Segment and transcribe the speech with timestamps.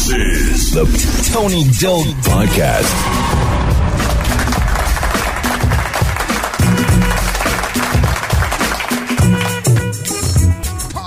[0.00, 2.88] This is the Tony Doe Podcast.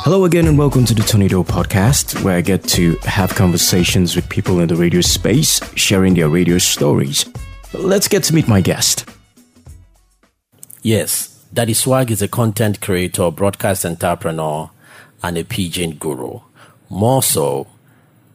[0.04, 4.16] Hello again, and welcome to the Tony Doe podcast, where I get to have conversations
[4.16, 7.25] with people in the radio space, sharing their radio stories.
[7.73, 9.10] Let's get to meet my guest.
[10.84, 14.70] Yes, Daddy Swag is a content creator, broadcast entrepreneur,
[15.23, 16.41] and a Pidgin guru.
[16.91, 17.66] More so,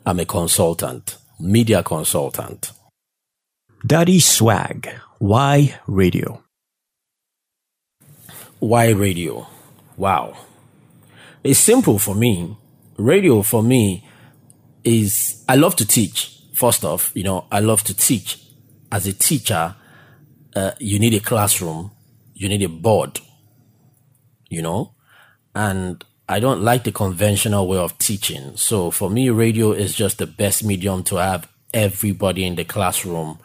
[0.08, 2.72] I'm a consultant, media consultant.
[3.86, 6.42] Daddy Swag, why radio?
[8.58, 9.46] Why radio?
[9.98, 10.34] Wow.
[11.44, 12.56] It's simple for me.
[12.96, 14.08] Radio for me
[14.82, 16.38] is, I love to teach.
[16.54, 18.42] First off, you know, I love to teach.
[18.90, 19.76] As a teacher,
[20.56, 21.90] uh, you need a classroom,
[22.32, 23.20] you need a board,
[24.48, 24.94] you know,
[25.54, 28.56] and I don't like the conventional way of teaching.
[28.56, 33.38] So for me, radio is just the best medium to have everybody in the classroom,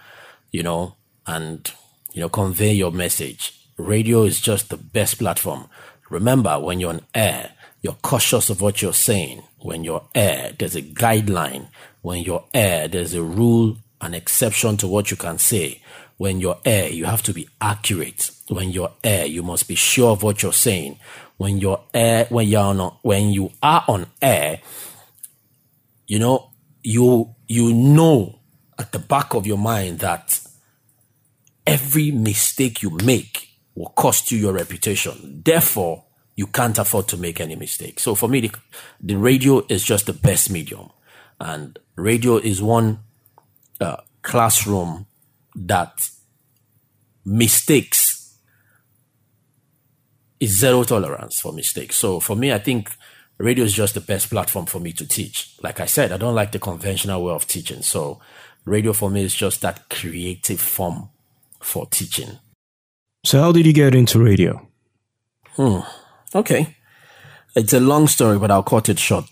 [0.51, 1.71] you know, and,
[2.11, 3.53] you know, convey your message.
[3.77, 5.67] Radio is just the best platform.
[6.09, 9.43] Remember, when you're on air, you're cautious of what you're saying.
[9.59, 11.67] When you're air, there's a guideline.
[12.01, 15.81] When you're air, there's a rule, an exception to what you can say.
[16.17, 18.29] When you're air, you have to be accurate.
[18.49, 20.99] When you're air, you must be sure of what you're saying.
[21.37, 24.61] When you're air, when you're on, when you are on air,
[26.07, 26.51] you know,
[26.83, 28.39] you, you know
[28.77, 30.39] at the back of your mind that
[31.65, 35.41] every mistake you make will cost you your reputation.
[35.43, 36.03] Therefore,
[36.35, 37.99] you can't afford to make any mistake.
[37.99, 38.51] So for me, the,
[39.01, 40.89] the radio is just the best medium.
[41.39, 42.99] And radio is one
[43.79, 45.05] uh, classroom
[45.55, 46.09] that
[47.25, 48.02] mistakes
[50.43, 51.95] is zero tolerance for mistakes.
[51.95, 52.91] So for me, I think
[53.37, 55.55] radio is just the best platform for me to teach.
[55.61, 57.81] Like I said, I don't like the conventional way of teaching.
[57.81, 58.19] So
[58.65, 61.09] radio for me is just that creative form
[61.59, 62.39] for teaching.
[63.25, 64.67] So, how did you get into radio?
[65.55, 65.79] Hmm.
[66.35, 66.75] Okay.
[67.55, 69.25] It's a long story, but I'll cut it short.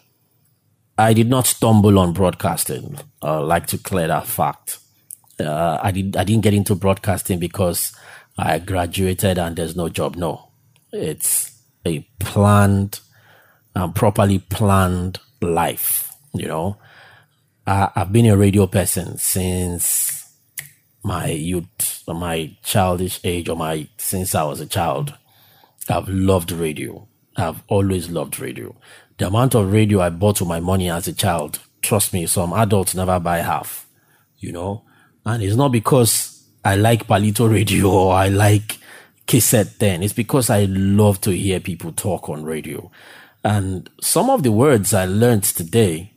[0.97, 3.00] I did not stumble on broadcasting.
[3.22, 4.78] I like to clear that fact.
[5.40, 6.16] Uh, I did.
[6.16, 7.94] I didn't get into broadcasting because
[8.38, 10.16] I graduated and there's no job.
[10.16, 10.50] No,
[10.91, 11.52] it's
[11.85, 13.00] a planned
[13.75, 16.13] and properly planned life.
[16.34, 16.78] You know,
[17.66, 20.30] I, I've been a radio person since
[21.03, 25.16] my youth, my childish age, or my since I was a child.
[25.90, 27.07] I've loved radio.
[27.35, 28.75] I've always loved radio.
[29.18, 32.53] The amount of radio I bought with my money as a child, trust me, some
[32.53, 33.88] adults never buy half,
[34.38, 34.84] you know?
[35.25, 38.78] And it's not because I like Palito radio or I like
[39.28, 40.04] cassette then.
[40.04, 42.92] It's because I love to hear people talk on radio.
[43.44, 46.14] And some of the words I learned today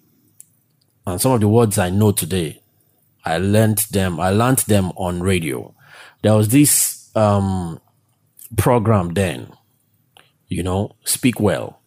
[1.06, 2.62] and some of the words I know today,
[3.24, 5.74] I learned them, I learned them on radio.
[6.22, 7.80] There was this, um,
[8.56, 9.52] program then,
[10.48, 11.80] you know, Speak Well.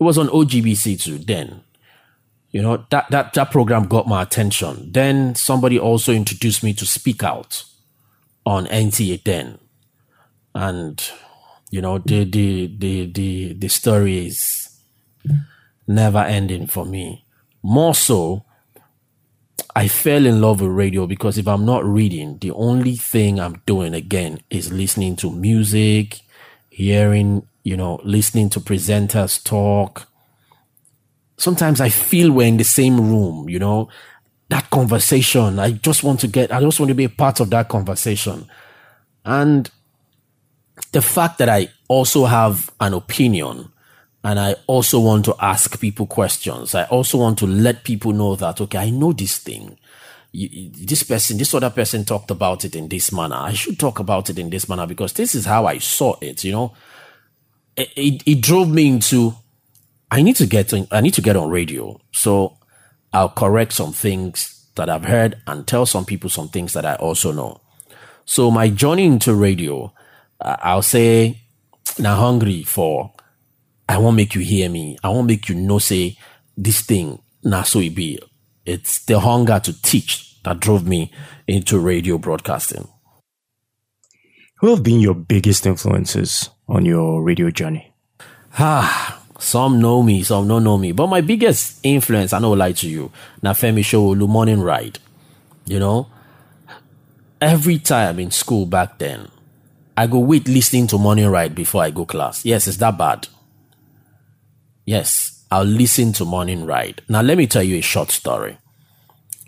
[0.00, 1.62] It was on OGBC too then.
[2.50, 4.92] You know, that, that, that program got my attention.
[4.92, 7.64] Then somebody also introduced me to Speak Out
[8.44, 9.58] on NTA then.
[10.54, 11.02] And,
[11.70, 14.78] you know, the, the, the, the, the story is
[15.86, 17.24] never ending for me.
[17.62, 18.44] More so,
[19.74, 23.62] I fell in love with radio because if I'm not reading, the only thing I'm
[23.64, 26.20] doing again is listening to music,
[26.68, 30.08] hearing, you know, listening to presenters talk.
[31.38, 33.88] Sometimes I feel we're in the same room, you know,
[34.50, 35.58] that conversation.
[35.58, 38.46] I just want to get, I just want to be a part of that conversation.
[39.24, 39.70] And
[40.92, 43.70] the fact that I also have an opinion
[44.24, 46.74] and I also want to ask people questions.
[46.74, 49.78] I also want to let people know that, okay, I know this thing.
[50.30, 53.36] You, this person, this other person talked about it in this manner.
[53.36, 56.44] I should talk about it in this manner because this is how I saw it,
[56.44, 56.74] you know?
[57.76, 59.34] It, it, it drove me into,
[60.10, 62.00] I need to get, in, I need to get on radio.
[62.12, 62.58] So
[63.12, 66.94] I'll correct some things that I've heard and tell some people some things that I
[66.94, 67.60] also know.
[68.24, 69.92] So my journey into radio,
[70.42, 71.40] I'll say,
[71.98, 73.12] now hungry for
[73.88, 74.96] I won't make you hear me.
[75.02, 76.16] I won't make you know, say,
[76.56, 78.18] this thing, nah, so it be.
[78.64, 81.12] It's the hunger to teach that drove me
[81.46, 82.88] into radio broadcasting.
[84.60, 87.92] Who have been your biggest influences on your radio journey?
[88.58, 90.92] Ah, some know me, some don't know me.
[90.92, 93.10] But my biggest influence, I know lie to you,
[93.42, 95.00] na Femi Sowoolu Morning Ride.
[95.66, 96.06] You know,
[97.40, 99.28] every time in school back then,
[99.96, 102.44] I go wait listening to Morning Ride before I go class.
[102.44, 103.28] Yes, it's that bad.
[104.86, 107.02] Yes, I'll listen to Morning Ride.
[107.08, 108.56] Now, let me tell you a short story.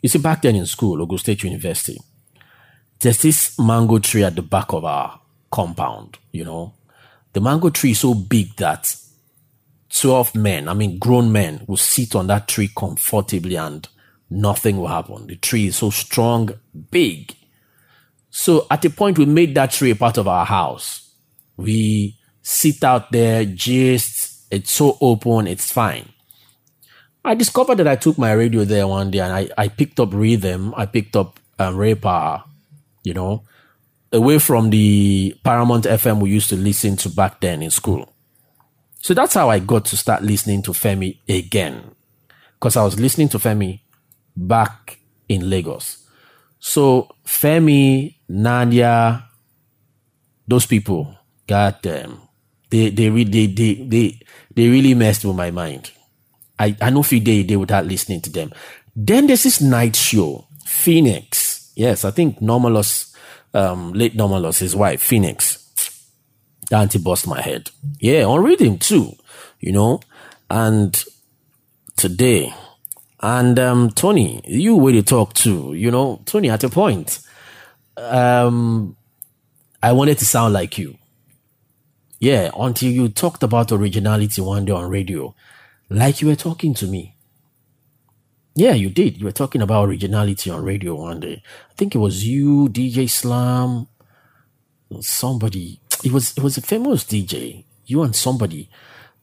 [0.03, 1.99] You see, back then in school, Ogun State University,
[3.01, 5.19] there's this mango tree at the back of our
[5.51, 6.75] compound, you know.
[7.33, 8.95] The mango tree is so big that
[9.95, 13.89] 12 men, I mean, grown men, will sit on that tree comfortably and
[14.29, 15.27] nothing will happen.
[15.27, 16.51] The tree is so strong,
[16.91, 17.35] big.
[18.37, 21.09] So at a point, we made that tree a part of our house.
[21.57, 26.09] We sit out there, just, it's so open, it's fine.
[27.25, 30.13] I discovered that I took my radio there one day and I, I picked up
[30.13, 33.45] rhythm, I picked up um, you know,
[34.13, 38.13] away from the Paramount FM we used to listen to back then in school.
[39.01, 41.93] So that's how I got to start listening to Femi again.
[42.55, 43.79] Because I was listening to Femi
[44.37, 44.99] back
[45.29, 46.05] in Lagos.
[46.59, 49.29] So Femi, Nadia,
[50.47, 51.17] those people,
[51.47, 52.21] God damn,
[52.71, 54.21] they they they they they,
[54.55, 55.91] they really messed with my mind.
[56.59, 58.53] I, I know few day day without listening to them.
[58.97, 61.73] Then there's this night show, Phoenix.
[61.75, 63.15] Yes, I think Normalos,
[63.53, 65.61] um, late Normalos, his wife, Phoenix.
[66.71, 67.71] Dante bust my head.
[67.99, 69.13] Yeah, on reading too,
[69.61, 70.01] you know.
[70.49, 71.03] And
[71.97, 72.55] today,
[73.21, 77.19] and um, Tony, you to talk to, you know, Tony, at a point,
[77.97, 78.97] um,
[79.83, 80.97] I wanted to sound like you.
[82.19, 85.35] Yeah, until you talked about originality one day on radio
[85.91, 87.15] like you were talking to me.
[88.55, 89.19] Yeah, you did.
[89.19, 91.43] You were talking about originality on radio one day.
[91.71, 93.89] I think it was you, DJ Slam,
[95.01, 95.81] somebody.
[96.05, 97.65] It was it was a famous DJ.
[97.87, 98.69] You and somebody.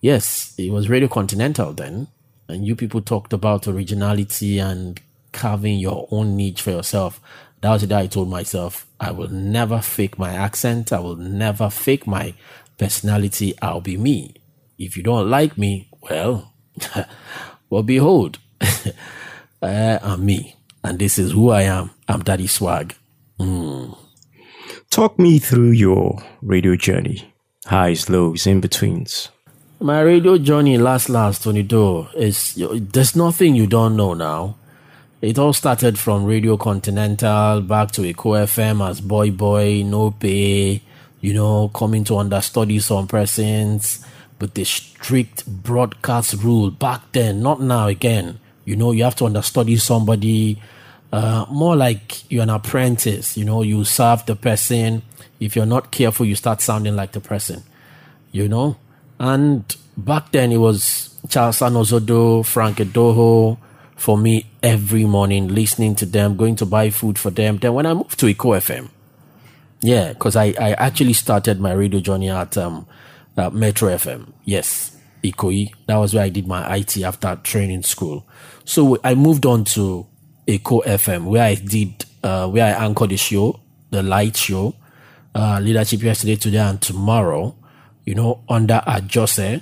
[0.01, 2.07] Yes, it was Radio Continental then,
[2.47, 4.99] and you people talked about originality and
[5.31, 7.21] carving your own niche for yourself.
[7.61, 10.91] That was the day I told myself I will never fake my accent.
[10.91, 12.33] I will never fake my
[12.77, 13.53] personality.
[13.61, 14.35] I'll be me.
[14.79, 16.53] If you don't like me, well,
[17.69, 18.39] well, behold,
[19.61, 21.91] I am me, and this is who I am.
[22.07, 22.95] I'm Daddy Swag.
[23.39, 23.95] Mm.
[24.89, 27.31] Talk me through your radio journey,
[27.65, 29.29] highs, lows, in betweens.
[29.79, 34.57] My radio journey, last, last, Tony Doe, is there's nothing you don't know now.
[35.21, 40.81] It all started from Radio Continental back to Eko FM as Boy Boy, No Pay,
[41.19, 44.03] you know, coming to understudy some persons
[44.39, 48.39] with the strict broadcast rule back then, not now again.
[48.65, 50.59] You know, you have to understudy somebody,
[51.13, 53.37] uh, more like you're an apprentice.
[53.37, 55.03] You know, you serve the person.
[55.39, 57.61] If you're not careful, you start sounding like the person,
[58.31, 58.75] you know?
[59.19, 63.59] And back then it was Charles Anozodo, Frank Edoho,
[64.01, 67.57] for me every morning, listening to them, going to buy food for them.
[67.57, 68.89] Then when I moved to Eko FM,
[69.81, 72.87] yeah, because I, I actually started my radio journey at um,
[73.37, 74.33] uh, Metro FM.
[74.43, 75.71] Yes, Ikoyi.
[75.85, 78.25] That was where I did my IT after training school.
[78.65, 80.07] So I moved on to
[80.47, 83.59] Eko FM, where I did, uh, where I anchored the show,
[83.91, 84.73] the light show,
[85.35, 87.55] uh, leadership yesterday, today, and tomorrow.
[88.05, 89.61] You know, under Ajose.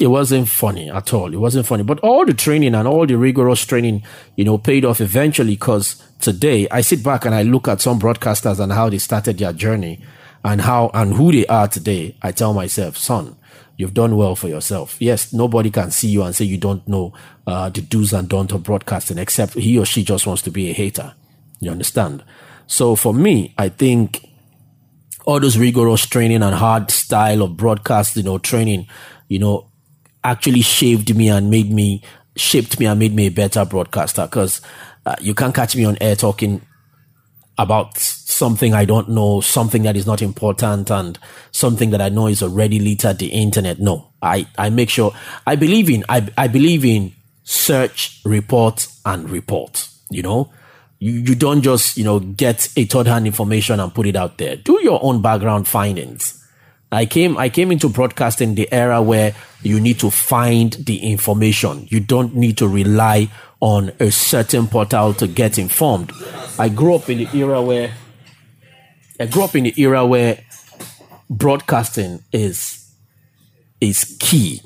[0.00, 1.32] It wasn't funny at all.
[1.32, 4.02] It wasn't funny, but all the training and all the rigorous training,
[4.36, 5.54] you know, paid off eventually.
[5.54, 9.38] Because today I sit back and I look at some broadcasters and how they started
[9.38, 10.04] their journey
[10.44, 13.36] and how and who they are today, I tell myself, son,
[13.76, 14.96] you've done well for yourself.
[15.00, 17.14] Yes, nobody can see you and say you don't know
[17.46, 20.70] uh, the do's and don'ts of broadcasting, except he or she just wants to be
[20.70, 21.14] a hater.
[21.60, 22.24] You understand?
[22.66, 24.28] So for me, I think
[25.24, 28.86] all those rigorous training and hard style of broadcast, you know, training,
[29.28, 29.70] you know,
[30.24, 32.02] actually shaved me and made me,
[32.36, 34.26] shaped me and made me a better broadcaster.
[34.26, 34.60] Cause
[35.06, 36.62] uh, you can't catch me on air talking
[37.58, 41.18] about something I don't know, something that is not important and
[41.52, 43.78] something that I know is already littered the internet.
[43.78, 45.12] No, I, I make sure
[45.46, 47.12] I believe in, I, I believe in
[47.44, 50.50] search, report and report, you know,
[50.98, 54.38] you, you don't just, you know, get a third hand information and put it out
[54.38, 54.56] there.
[54.56, 56.43] Do your own background findings.
[56.94, 61.86] I came, I came into broadcasting the era where you need to find the information.
[61.90, 63.28] You don't need to rely
[63.60, 66.12] on a certain portal to get informed.
[66.58, 67.94] I grew up in the era where
[69.18, 70.44] I grew up in the era where
[71.30, 72.92] broadcasting is
[73.80, 74.60] is key.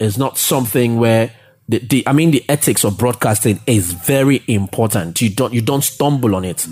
[0.00, 1.32] It's not something where
[1.68, 5.20] the, the I mean the ethics of broadcasting is very important.
[5.20, 6.66] You don't you don't stumble on it.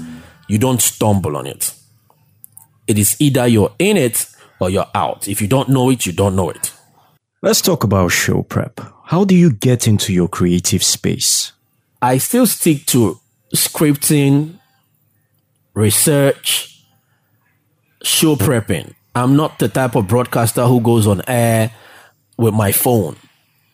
[0.48, 1.74] You don't stumble on it.
[2.86, 4.26] It is either you're in it
[4.62, 5.26] or you're out.
[5.28, 6.72] If you don't know it, you don't know it.
[7.42, 8.80] Let's talk about show prep.
[9.06, 11.52] How do you get into your creative space?
[12.00, 13.18] I still stick to
[13.54, 14.60] scripting,
[15.74, 16.80] research,
[18.02, 18.94] show prepping.
[19.14, 21.72] I'm not the type of broadcaster who goes on air
[22.38, 23.16] with my phone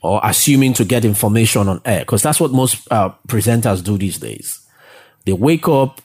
[0.02, 4.18] or assuming to get information on air because that's what most uh, presenters do these
[4.18, 4.66] days.
[5.26, 6.00] They wake up,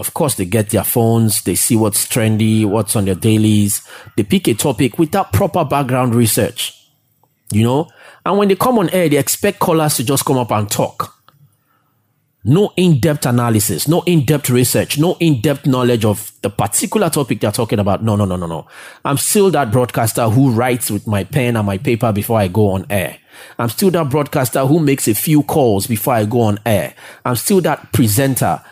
[0.00, 3.86] of course, they get their phones, they see what's trendy, what's on their dailies.
[4.16, 6.88] They pick a topic without proper background research,
[7.52, 7.86] you know?
[8.24, 11.14] And when they come on air, they expect callers to just come up and talk.
[12.42, 17.10] No in depth analysis, no in depth research, no in depth knowledge of the particular
[17.10, 18.02] topic they're talking about.
[18.02, 18.66] No, no, no, no, no.
[19.04, 22.70] I'm still that broadcaster who writes with my pen and my paper before I go
[22.70, 23.18] on air.
[23.58, 26.94] I'm still that broadcaster who makes a few calls before I go on air.
[27.26, 28.62] I'm still that presenter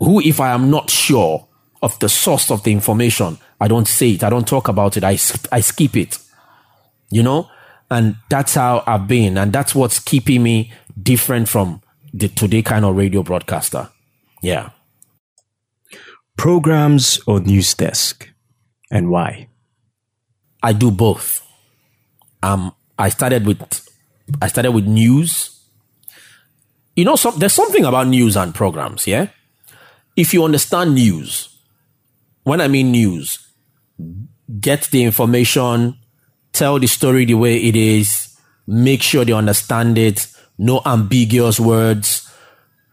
[0.00, 1.46] who, if I am not sure
[1.82, 4.24] of the source of the information, I don't say it.
[4.24, 5.04] I don't talk about it.
[5.04, 5.12] I,
[5.52, 6.18] I skip it.
[7.10, 7.48] You know?
[7.90, 9.38] And that's how I've been.
[9.38, 13.90] And that's what's keeping me different from the today kind of radio broadcaster.
[14.42, 14.70] Yeah.
[16.36, 18.30] Programs or news desk,
[18.90, 19.48] and why?
[20.62, 21.46] I do both.
[22.42, 23.60] Um, I started with
[24.40, 25.60] I started with news.
[26.96, 29.06] You know, some, there's something about news and programs.
[29.06, 29.28] Yeah,
[30.16, 31.48] if you understand news,
[32.42, 33.38] when I mean news,
[34.60, 35.96] get the information,
[36.52, 38.36] tell the story the way it is,
[38.66, 40.26] make sure they understand it,
[40.58, 42.30] no ambiguous words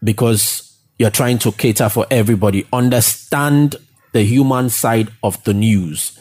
[0.02, 2.66] because you're trying to cater for everybody.
[2.72, 3.76] Understand
[4.12, 6.18] the human side of the news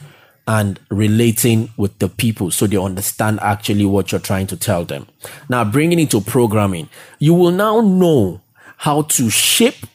[0.47, 5.07] and relating with the people so they understand actually what you're trying to tell them.
[5.49, 6.89] Now, bringing it to programming,
[7.19, 8.41] you will now know
[8.77, 9.85] how to shape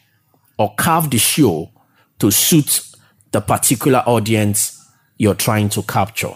[0.63, 1.71] or carve the show
[2.21, 2.83] to suit
[3.33, 4.79] the particular audience
[5.19, 6.35] you're trying to capture.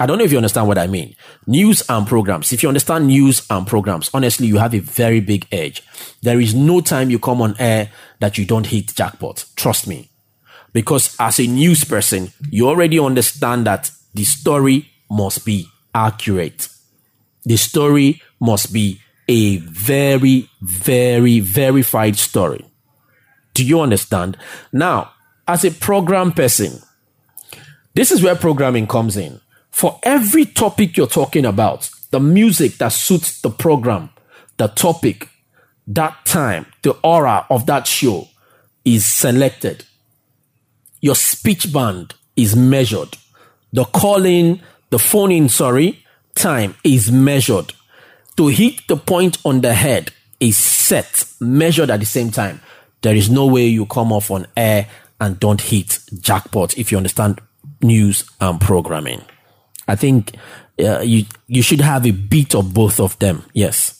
[0.00, 1.14] I don't know if you understand what I mean.
[1.46, 2.52] News and programs.
[2.52, 5.82] If you understand news and programs, honestly, you have a very big edge.
[6.22, 9.44] There is no time you come on air that you don't hit jackpot.
[9.56, 10.08] Trust me.
[10.72, 16.68] Because as a news person, you already understand that the story must be accurate.
[17.44, 22.69] The story must be a very, very verified story.
[23.60, 24.38] Do you understand?
[24.72, 25.12] Now,
[25.46, 26.80] as a program person,
[27.92, 29.38] this is where programming comes in
[29.70, 34.08] for every topic you're talking about, the music that suits the program,
[34.56, 35.28] the topic,
[35.86, 38.28] that time, the aura of that show
[38.86, 39.84] is selected.
[41.02, 43.18] Your speech band is measured.
[43.74, 46.02] The calling, the phone in, sorry,
[46.34, 47.74] time is measured.
[48.38, 52.62] To hit the point on the head is set, measured at the same time.
[53.02, 54.88] There is no way you come off on air
[55.20, 57.40] and don't hit jackpot if you understand
[57.82, 59.22] news and programming.
[59.88, 60.36] I think
[60.78, 63.44] uh, you you should have a bit of both of them.
[63.52, 63.96] Yes.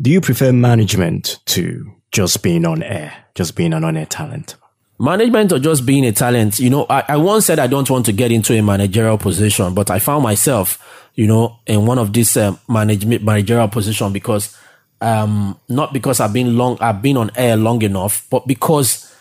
[0.00, 4.56] Do you prefer management to just being on air, just being an on air talent?
[4.98, 6.58] Management or just being a talent?
[6.58, 9.74] You know, I, I once said I don't want to get into a managerial position,
[9.74, 10.78] but I found myself,
[11.14, 14.56] you know, in one of these uh, management managerial position because,
[15.00, 19.12] um, not because I've been long, I've been on air long enough, but because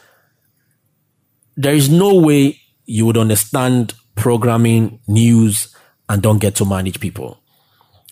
[1.58, 5.76] there is no way you would understand programming, news,
[6.08, 7.40] and don't get to manage people.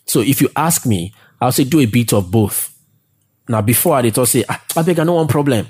[0.05, 2.70] So if you ask me, I'll say do a bit of both.
[3.48, 5.67] Now before I did say, ah, I beg I no one problem.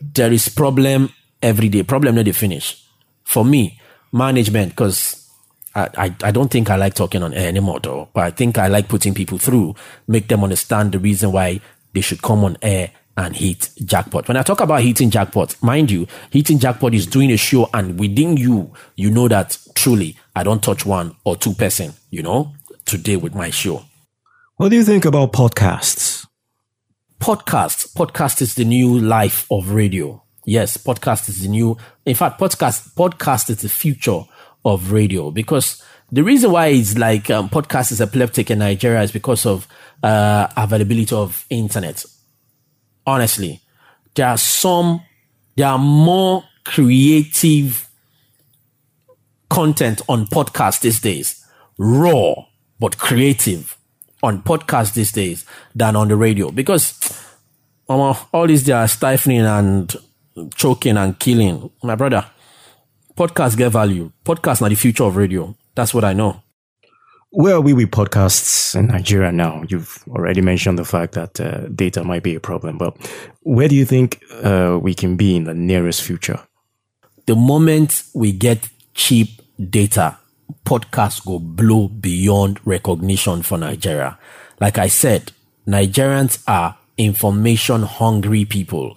[0.00, 1.82] There is problem every day.
[1.82, 2.82] Problem the finish.
[3.24, 3.78] For me,
[4.12, 5.29] management, because
[5.74, 8.58] I, I, I don't think I like talking on air anymore though, but I think
[8.58, 9.74] I like putting people through,
[10.08, 11.60] make them understand the reason why
[11.92, 14.26] they should come on air and hit jackpot.
[14.28, 17.98] When I talk about hitting jackpot, mind you, hitting jackpot is doing a show and
[17.98, 22.52] within you, you know that truly I don't touch one or two person, you know,
[22.84, 23.84] today with my show.
[24.56, 26.26] What do you think about podcasts?
[27.20, 27.92] Podcasts.
[27.92, 30.22] Podcast is the new life of radio.
[30.46, 34.22] Yes, podcast is the new, in fact, podcast, podcast is the future
[34.64, 35.30] of radio.
[35.30, 39.66] Because the reason why it's like um, podcast is epileptic in Nigeria is because of
[40.02, 42.04] uh, availability of internet.
[43.06, 43.60] Honestly,
[44.14, 45.02] there are some,
[45.56, 47.88] there are more creative
[49.48, 51.44] content on podcast these days,
[51.78, 52.34] raw
[52.78, 53.76] but creative
[54.22, 56.50] on podcast these days than on the radio.
[56.50, 56.98] Because
[57.88, 59.94] um, all these they are stifling and
[60.54, 61.70] choking and killing.
[61.82, 62.24] My brother,
[63.20, 64.10] podcasts get value.
[64.24, 65.54] Podcasts are the future of radio.
[65.74, 66.42] That's what I know.
[67.32, 69.62] Where are we with podcasts in Nigeria now?
[69.68, 72.96] You've already mentioned the fact that uh, data might be a problem, but
[73.42, 76.40] where do you think uh, we can be in the nearest future?
[77.26, 79.28] The moment we get cheap
[79.68, 80.16] data,
[80.64, 84.18] podcasts go blow beyond recognition for Nigeria.
[84.60, 85.32] Like I said,
[85.66, 88.96] Nigerians are information hungry people.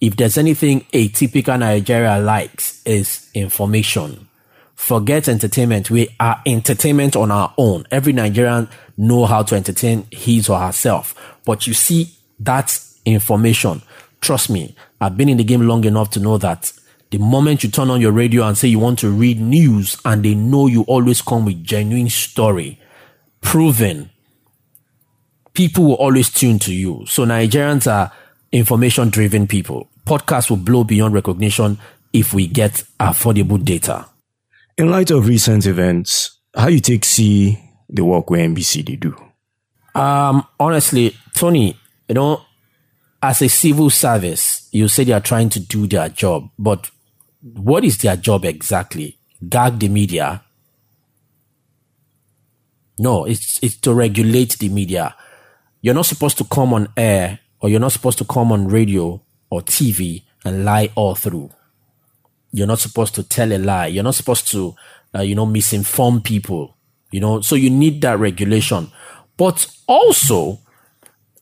[0.00, 4.26] If there's anything a typical Nigeria likes is information
[4.74, 5.90] forget entertainment.
[5.90, 7.84] We are entertainment on our own.
[7.90, 8.66] Every Nigerian
[8.96, 11.14] know how to entertain his or herself.
[11.44, 13.82] But you see that information
[14.20, 16.72] Trust me, I've been in the game long enough to know that
[17.10, 20.24] the moment you turn on your radio and say you want to read news and
[20.24, 22.78] they know you always come with genuine story,
[23.40, 24.10] proven,
[25.54, 27.04] people will always tune to you.
[27.06, 28.12] So Nigerians are
[28.52, 29.88] information driven people.
[30.10, 31.78] Podcasts will blow beyond recognition
[32.12, 34.06] if we get affordable data.
[34.76, 37.56] In light of recent events, how you take see
[37.88, 39.14] the work where NBC they do?
[39.94, 41.76] Um, honestly, Tony,
[42.08, 42.42] you know,
[43.22, 46.90] as a civil service, you say they are trying to do their job, but
[47.40, 49.16] what is their job exactly?
[49.48, 50.42] Gag the media?
[52.98, 55.14] No, it's it's to regulate the media.
[55.82, 59.22] You're not supposed to come on air or you're not supposed to come on radio
[59.50, 61.50] or TV and lie all through.
[62.52, 63.88] You're not supposed to tell a lie.
[63.88, 64.74] You're not supposed to,
[65.14, 66.76] uh, you know, misinform people.
[67.10, 68.90] You know, so you need that regulation.
[69.36, 70.60] But also,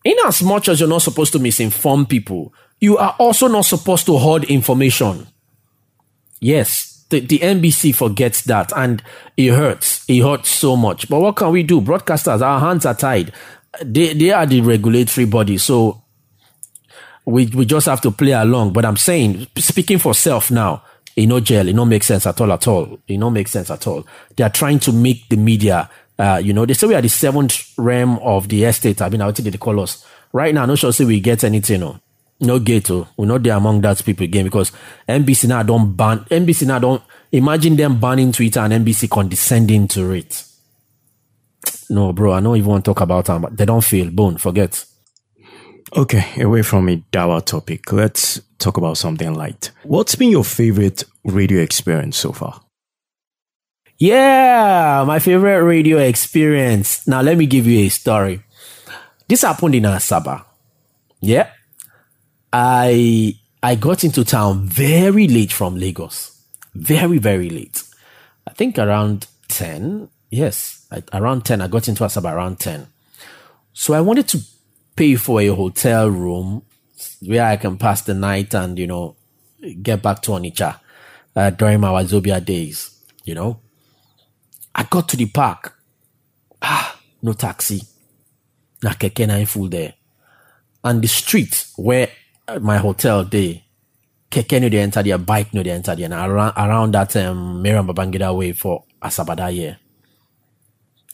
[0.05, 4.07] in as much as you're not supposed to misinform people, you are also not supposed
[4.07, 5.27] to hoard information.
[6.41, 9.03] Yes, the, the NBC forgets that and
[9.37, 10.05] it hurts.
[10.09, 11.09] It hurts so much.
[11.09, 11.81] But what can we do?
[11.81, 13.33] Broadcasters, our hands are tied.
[13.83, 15.59] They, they are the regulatory body.
[15.59, 16.03] So
[17.29, 18.73] we, we just have to play along.
[18.73, 20.83] But I'm saying, speaking for self now,
[21.15, 22.99] it no jail, it no make sense at all, at all.
[23.07, 24.07] It no make sense at all.
[24.37, 27.09] They are trying to make the media, uh, you know, they say we are the
[27.09, 29.03] seventh realm of the estate.
[29.03, 30.07] I mean, I think they call us.
[30.33, 32.01] Right now, not sure say we get anything, no.
[32.41, 33.09] No ghetto.
[33.17, 34.71] We're not there among that people again because
[35.09, 40.13] NBC now don't ban, NBC now don't, imagine them banning Twitter and NBC condescending to
[40.13, 40.45] it.
[41.91, 43.47] No, bro, I don't even want to talk about them.
[43.51, 44.85] They don't feel bone, forget.
[45.97, 49.71] Okay, away from a dour topic, let's talk about something light.
[49.85, 52.61] What's been your favorite radio experience so far?
[53.97, 57.07] Yeah, my favorite radio experience.
[57.09, 58.43] Now, let me give you a story.
[59.27, 60.45] This happened in Asaba.
[61.21, 61.51] Yeah.
[62.53, 66.39] I I got into town very late from Lagos.
[66.75, 67.83] Very, very late.
[68.47, 70.09] I think around 10.
[70.31, 71.61] Yes, around 10.
[71.61, 72.87] I got into Asaba around 10.
[73.73, 74.39] So I wanted to
[74.99, 76.61] pay for a hotel room
[77.21, 79.15] where I can pass the night and, you know,
[79.81, 80.81] get back to Onitsha
[81.37, 83.61] uh, during my Wazobia days, you know.
[84.75, 85.79] I got to the park.
[86.61, 87.81] Ah, no taxi.
[88.83, 89.95] Na keke na full there.
[90.83, 92.09] And the street where
[92.61, 93.65] my hotel day,
[94.29, 96.07] keke no they enter there, bike no they enter there.
[96.07, 99.77] And around, around that um, Miriam Babangida way for Asabada.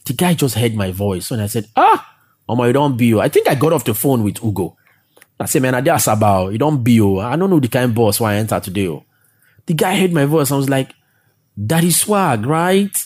[0.05, 2.14] The guy just heard my voice and I said, ah,
[2.47, 3.13] oh my, you don't be.
[3.13, 3.19] Oh.
[3.19, 4.75] I think I got off the phone with Ugo.
[5.39, 6.45] I said, man, I did Asaba.
[6.45, 7.01] Oh, you don't be.
[7.01, 7.19] Oh.
[7.19, 8.87] I don't know the kind of boss why I enter today.
[8.87, 9.03] Oh.
[9.65, 10.51] The guy heard my voice.
[10.51, 10.93] I was like,
[11.57, 13.05] Daddy swag, right?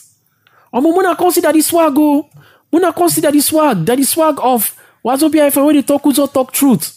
[0.72, 2.28] Oh, when I consider Daddy swag, oh.
[2.70, 6.02] When I consider Daddy swag, Daddy swag of what's up here if I already talk,
[6.02, 6.96] who's talk truth.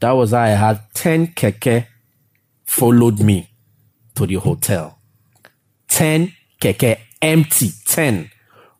[0.00, 1.86] That was how I had 10 keke
[2.64, 3.50] followed me
[4.14, 4.98] to the hotel.
[5.88, 8.30] 10 keke empty, 10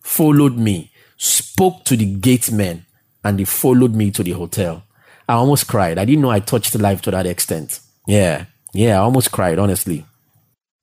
[0.00, 2.86] followed me, spoke to the gate men,
[3.22, 4.84] and they followed me to the hotel.
[5.28, 5.98] I almost cried.
[5.98, 7.80] I didn't know I touched life to that extent.
[8.06, 8.46] Yeah.
[8.72, 10.06] Yeah, I almost cried, honestly.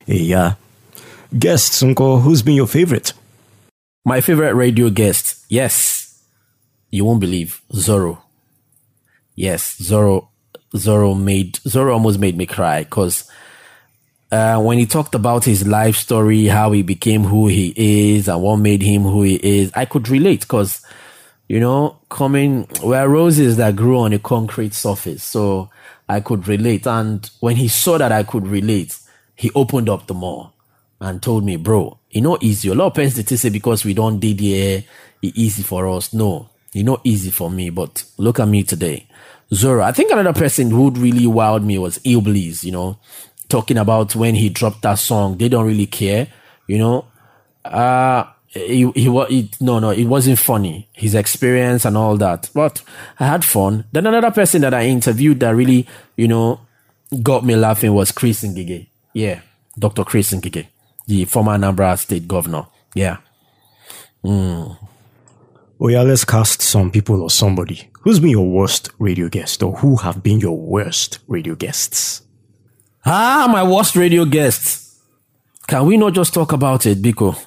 [0.05, 0.55] Hey, yeah.
[1.37, 3.13] Guests, Uncle, who's been your favorite?
[4.05, 6.23] My favorite radio guest, yes.
[6.91, 8.21] You won't believe, Zoro.
[9.35, 10.29] Yes, Zoro,
[10.75, 13.29] Zoro made, Zoro almost made me cry because
[14.31, 18.41] uh, when he talked about his life story, how he became who he is and
[18.41, 20.81] what made him who he is, I could relate because,
[21.47, 25.23] you know, coming, where roses that grew on a concrete surface.
[25.23, 25.69] So
[26.09, 26.87] I could relate.
[26.87, 28.97] And when he saw that I could relate,
[29.35, 30.51] he opened up the more
[30.99, 32.69] and told me, bro, you know, easy.
[32.69, 34.83] A lot of parents they say because we don't did here,
[35.21, 36.13] it easy for us.
[36.13, 37.69] No, you know, easy for me.
[37.69, 39.07] But look at me today.
[39.53, 39.85] Zora.
[39.85, 42.97] I think another person who really wowed me was Illbliss, you know,
[43.55, 45.37] talking about when he dropped that song.
[45.37, 46.27] They don't really care,
[46.67, 47.05] you know.
[47.63, 50.89] Uh, he, he was, no, no, it wasn't funny.
[50.91, 52.49] His experience and all that.
[52.53, 52.81] But
[53.17, 53.85] I had fun.
[53.93, 55.87] Then another person that I interviewed that really,
[56.17, 56.59] you know,
[57.23, 58.87] got me laughing was Chris Ngige.
[59.13, 59.39] Yeah.
[59.79, 60.03] Dr.
[60.03, 60.67] Chris Ngige,
[61.07, 62.67] the former Anambra state governor.
[62.93, 63.17] Yeah.
[64.23, 64.77] Mm.
[65.79, 67.89] Oh yeah, let's cast some people or somebody.
[68.01, 72.24] Who's been your worst radio guest or who have been your worst radio guests?
[73.05, 74.99] Ah, my worst radio guests.
[75.67, 77.37] Can we not just talk about it, Biko?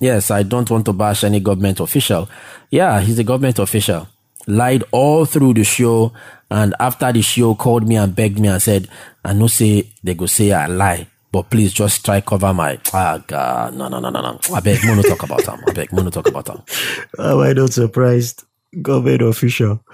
[0.00, 2.28] Yes, I don't want to bash any government official.
[2.70, 4.08] Yeah, he's a government official.
[4.46, 6.12] Lied all through the show,
[6.50, 8.88] and after the show, called me and begged me and said,
[9.24, 13.22] "I know say they go say I lie, but please just try cover my ah
[13.24, 14.40] God, no no no no no.
[14.52, 15.60] I beg, no talk about him.
[15.68, 16.62] I beg, no talk about him.
[17.18, 18.44] Am I not surprised?
[18.80, 19.84] Government official.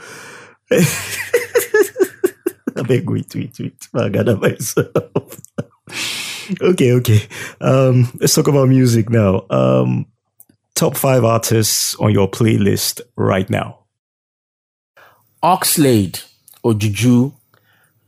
[2.89, 3.89] Beg, wait, wait, wait.
[3.95, 5.41] I got myself.
[6.63, 7.21] okay, okay.
[7.61, 9.45] Um, let's talk about music now.
[9.51, 10.07] Um,
[10.75, 13.81] top five artists on your playlist right now.
[15.43, 16.25] Oxlade
[16.65, 17.33] Ojuju.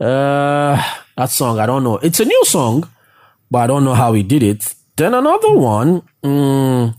[0.01, 0.83] Uh,
[1.17, 1.99] that song, I don't know.
[1.99, 2.89] It's a new song,
[3.51, 4.75] but I don't know how he did it.
[4.97, 6.95] Then another one, mm,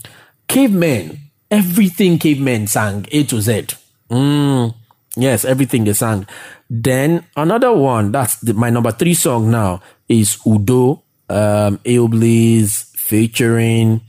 [0.48, 1.17] Cavemen.
[1.50, 3.67] Everything Cavemen sang, A to Z.
[4.10, 4.74] Mm,
[5.17, 6.26] yes, everything they sang.
[6.74, 14.00] Then another one, that's the, my number three song now, is Udo, um, Aoblaze, featuring,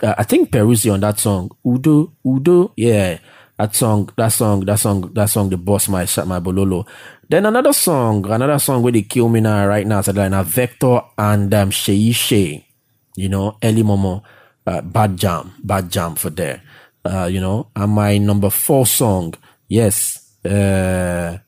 [0.00, 1.50] uh, I think Peruzzi on that song.
[1.66, 3.18] Udo, Udo, yeah.
[3.58, 6.86] That song, that song, that song, that song, the boss my my bololo.
[7.28, 10.02] Then another song, another song where they kill me now right now.
[10.02, 12.68] So like now Vector and um Shay Shay,
[13.16, 14.22] you know, Ellie Momo,
[14.66, 16.62] uh, bad jam, bad jam for there.
[17.04, 19.32] Uh, you know, and my number four song,
[19.68, 21.38] yes, uh,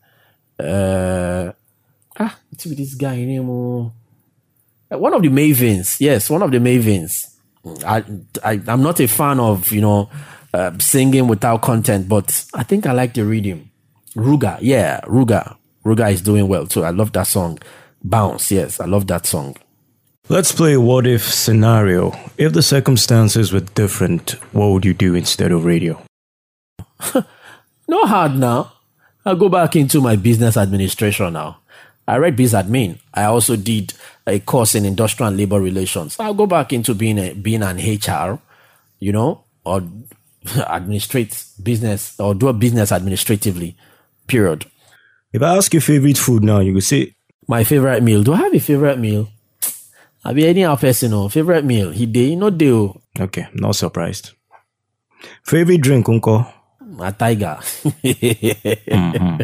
[0.58, 1.52] uh,
[2.18, 3.92] ah, what's with this guy anymore?
[4.90, 7.34] Uh, one of the Mavens, yes, one of the Mavens.
[7.84, 8.04] I,
[8.42, 10.08] I, I'm not a fan of, you know,
[10.54, 13.70] uh, singing without content, but I think I like the rhythm.
[14.16, 15.56] Ruger, yeah, Ruger.
[15.84, 16.84] Ruger is doing well too.
[16.84, 17.58] I love that song.
[18.02, 19.56] Bounce, yes, I love that song.
[20.30, 22.12] Let's play a what if scenario.
[22.36, 26.02] If the circumstances were different, what would you do instead of radio?
[27.88, 28.72] no hard now.
[29.28, 31.58] I'll go back into my business administration now.
[32.06, 32.98] I read biz admin.
[33.12, 33.92] I also did
[34.26, 36.16] a course in industrial and labor relations.
[36.18, 38.40] I'll go back into being a, being an HR,
[39.00, 39.82] you know, or
[40.56, 43.76] administrate business or do a business administratively.
[44.26, 44.64] Period.
[45.34, 47.14] If I ask your favorite food now, you could say
[47.46, 48.22] my favorite meal.
[48.22, 49.28] Do I have a favorite meal?
[50.24, 51.28] I be any personal oh.
[51.28, 51.90] favorite meal.
[51.90, 52.98] He did no deal.
[53.18, 53.24] Oh.
[53.24, 54.30] Okay, not surprised.
[55.44, 56.46] Favorite drink, uncle?
[57.00, 57.58] A tiger.
[58.02, 59.40] mm-hmm.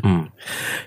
[0.00, 0.32] mm.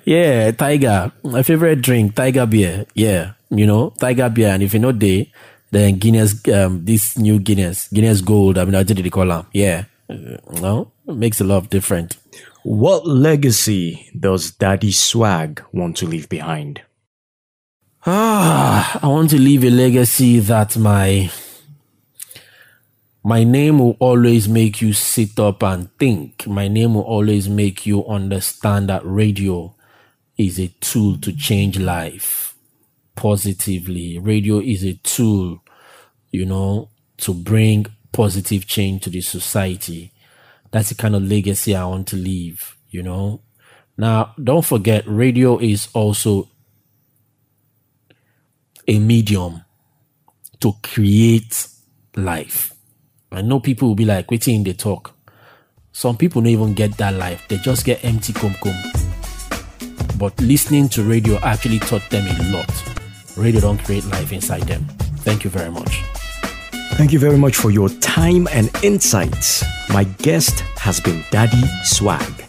[0.05, 1.11] Yeah, tiger.
[1.23, 2.85] My favorite drink, tiger beer.
[2.93, 4.49] Yeah, you know, tiger beer.
[4.49, 5.31] And if you know they,
[5.71, 8.57] then Guinness, um, this new Guinness, Guinness Gold.
[8.57, 9.45] I mean, I did the column.
[9.53, 12.17] Yeah, no, it makes a lot of difference.
[12.63, 16.81] What legacy does Daddy Swag want to leave behind?
[18.05, 21.29] Ah, I want to leave a legacy that my
[23.27, 26.47] my name will always make you sit up and think.
[26.47, 29.75] My name will always make you understand that radio
[30.37, 32.55] is a tool to change life
[33.17, 34.17] positively.
[34.17, 35.61] Radio is a tool,
[36.31, 36.87] you know,
[37.17, 40.13] to bring positive change to the society.
[40.71, 43.41] That's the kind of legacy I want to leave, you know.
[43.97, 46.47] Now, don't forget, radio is also
[48.87, 49.65] a medium
[50.61, 51.67] to create
[52.15, 52.73] life.
[53.31, 55.13] I know people will be like, waiting they talk.
[55.91, 57.45] Some people don't even get that life.
[57.47, 58.73] They just get empty cum cum.
[60.17, 62.71] But listening to radio actually taught them a lot.
[63.35, 64.83] Radio don't create life inside them.
[65.25, 66.03] Thank you very much.
[66.95, 69.63] Thank you very much for your time and insights.
[69.89, 72.46] My guest has been Daddy Swag.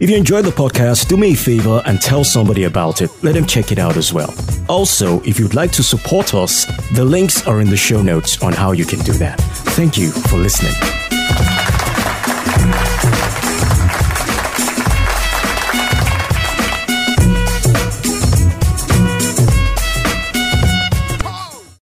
[0.00, 3.10] If you enjoyed the podcast, do me a favor and tell somebody about it.
[3.24, 4.32] Let them check it out as well.
[4.68, 8.52] Also, if you'd like to support us, the links are in the show notes on
[8.52, 9.40] how you can do that.
[9.74, 10.74] Thank you for listening.